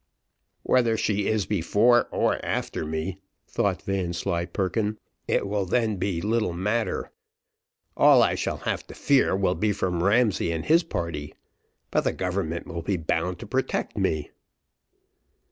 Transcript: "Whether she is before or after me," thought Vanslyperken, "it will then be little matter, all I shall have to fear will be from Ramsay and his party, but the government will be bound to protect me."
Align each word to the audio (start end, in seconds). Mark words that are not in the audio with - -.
"Whether 0.63 0.97
she 0.97 1.27
is 1.27 1.45
before 1.45 2.07
or 2.09 2.43
after 2.43 2.87
me," 2.87 3.19
thought 3.47 3.83
Vanslyperken, 3.83 4.97
"it 5.27 5.45
will 5.45 5.67
then 5.67 5.97
be 5.97 6.21
little 6.21 6.53
matter, 6.53 7.11
all 7.95 8.23
I 8.23 8.33
shall 8.33 8.57
have 8.65 8.87
to 8.87 8.95
fear 8.95 9.35
will 9.35 9.53
be 9.53 9.71
from 9.71 10.01
Ramsay 10.01 10.51
and 10.51 10.65
his 10.65 10.81
party, 10.81 11.35
but 11.91 12.01
the 12.01 12.13
government 12.13 12.65
will 12.65 12.81
be 12.81 12.97
bound 12.97 13.37
to 13.41 13.45
protect 13.45 13.95
me." 13.95 14.31